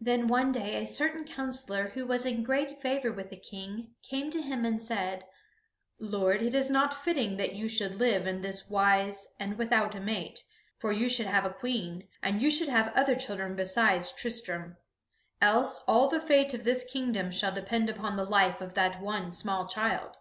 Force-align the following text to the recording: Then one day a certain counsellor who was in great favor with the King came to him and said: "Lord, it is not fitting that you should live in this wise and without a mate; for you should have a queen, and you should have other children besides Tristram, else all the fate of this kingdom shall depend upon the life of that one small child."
Then 0.00 0.26
one 0.26 0.52
day 0.52 0.82
a 0.82 0.86
certain 0.86 1.26
counsellor 1.26 1.88
who 1.88 2.06
was 2.06 2.24
in 2.24 2.42
great 2.42 2.80
favor 2.80 3.12
with 3.12 3.28
the 3.28 3.36
King 3.36 3.94
came 4.02 4.30
to 4.30 4.40
him 4.40 4.64
and 4.64 4.80
said: 4.80 5.26
"Lord, 5.98 6.40
it 6.40 6.54
is 6.54 6.70
not 6.70 7.04
fitting 7.04 7.36
that 7.36 7.52
you 7.54 7.68
should 7.68 7.96
live 7.96 8.26
in 8.26 8.40
this 8.40 8.70
wise 8.70 9.34
and 9.38 9.58
without 9.58 9.94
a 9.94 10.00
mate; 10.00 10.44
for 10.78 10.92
you 10.92 11.10
should 11.10 11.26
have 11.26 11.44
a 11.44 11.52
queen, 11.52 12.08
and 12.22 12.40
you 12.40 12.50
should 12.50 12.70
have 12.70 12.90
other 12.94 13.14
children 13.16 13.54
besides 13.54 14.10
Tristram, 14.12 14.78
else 15.42 15.80
all 15.86 16.08
the 16.08 16.22
fate 16.22 16.54
of 16.54 16.64
this 16.64 16.82
kingdom 16.90 17.30
shall 17.30 17.52
depend 17.52 17.90
upon 17.90 18.16
the 18.16 18.24
life 18.24 18.62
of 18.62 18.72
that 18.72 19.02
one 19.02 19.30
small 19.30 19.66
child." 19.68 20.16